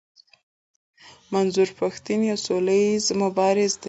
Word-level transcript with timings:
منظور 1.33 1.69
پښتين 1.79 2.19
يو 2.29 2.37
سوله 2.47 2.75
ايز 2.85 3.05
مبارز 3.21 3.71
دی. 3.75 3.79